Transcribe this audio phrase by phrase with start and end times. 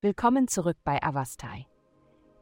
[0.00, 1.66] Willkommen zurück bei Avastai.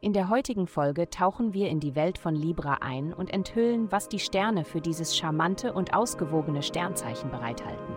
[0.01, 4.09] In der heutigen Folge tauchen wir in die Welt von Libra ein und enthüllen, was
[4.09, 7.95] die Sterne für dieses charmante und ausgewogene Sternzeichen bereithalten.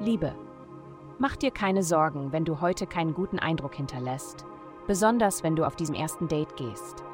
[0.00, 0.34] Liebe.
[1.18, 4.46] Mach dir keine Sorgen, wenn du heute keinen guten Eindruck hinterlässt,
[4.86, 7.04] besonders wenn du auf diesem ersten Date gehst.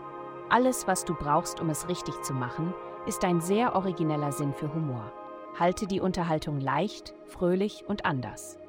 [0.48, 2.72] Alles, was du brauchst, um es richtig zu machen,
[3.06, 5.12] ist ein sehr origineller Sinn für Humor.
[5.58, 8.60] Halte die Unterhaltung leicht, fröhlich und anders.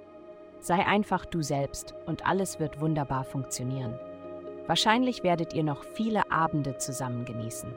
[0.62, 4.00] Sei einfach du selbst und alles wird wunderbar funktionieren.
[4.68, 7.74] Wahrscheinlich werdet ihr noch viele Abende zusammen genießen.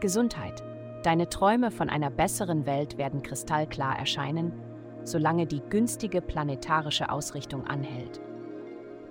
[0.00, 0.64] Gesundheit.
[1.02, 4.52] Deine Träume von einer besseren Welt werden kristallklar erscheinen,
[5.04, 8.20] solange die günstige planetarische Ausrichtung anhält.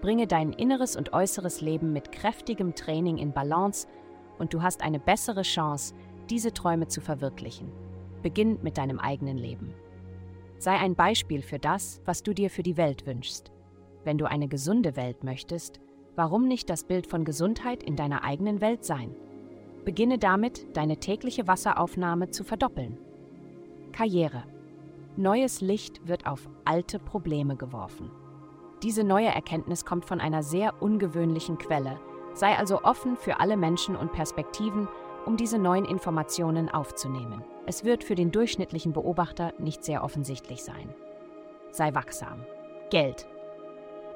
[0.01, 3.87] Bringe dein inneres und äußeres Leben mit kräftigem Training in Balance
[4.39, 5.93] und du hast eine bessere Chance,
[6.31, 7.71] diese Träume zu verwirklichen.
[8.23, 9.73] Beginn mit deinem eigenen Leben.
[10.59, 13.51] Sei ein Beispiel für das, was du dir für die Welt wünschst.
[14.03, 15.79] Wenn du eine gesunde Welt möchtest,
[16.15, 19.15] warum nicht das Bild von Gesundheit in deiner eigenen Welt sein?
[19.85, 22.97] Beginne damit, deine tägliche Wasseraufnahme zu verdoppeln.
[23.91, 24.43] Karriere.
[25.15, 28.11] Neues Licht wird auf alte Probleme geworfen.
[28.83, 31.99] Diese neue Erkenntnis kommt von einer sehr ungewöhnlichen Quelle,
[32.33, 34.87] sei also offen für alle Menschen und Perspektiven,
[35.27, 37.43] um diese neuen Informationen aufzunehmen.
[37.65, 40.93] Es wird für den durchschnittlichen Beobachter nicht sehr offensichtlich sein.
[41.69, 42.45] Sei wachsam.
[42.89, 43.27] Geld.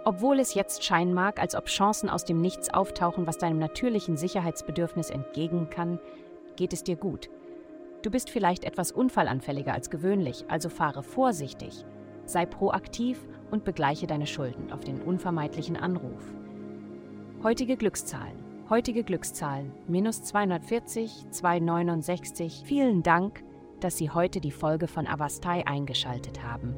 [0.05, 4.15] Obwohl es jetzt scheinen mag, als ob Chancen aus dem Nichts auftauchen, was deinem natürlichen
[4.15, 5.99] Sicherheitsbedürfnis entgegen kann,
[6.55, 7.29] geht es dir gut.
[8.03, 11.85] Du bist vielleicht etwas unfallanfälliger als gewöhnlich, also fahre vorsichtig.
[12.25, 13.19] Sei proaktiv
[13.51, 16.23] und begleiche deine Schulden auf den unvermeidlichen Anruf.
[17.43, 22.61] Heutige Glückszahlen Heutige Glückszahlen minus 240, 269.
[22.63, 23.43] Vielen Dank,
[23.81, 26.73] dass Sie heute die Folge von Avastai eingeschaltet haben.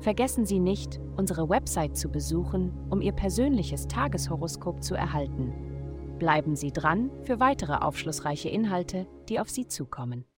[0.00, 5.52] Vergessen Sie nicht, unsere Website zu besuchen, um Ihr persönliches Tageshoroskop zu erhalten.
[6.18, 10.24] Bleiben Sie dran für weitere aufschlussreiche Inhalte, die auf Sie zukommen.